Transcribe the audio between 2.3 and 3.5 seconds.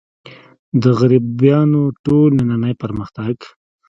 نننۍ پرمختګ.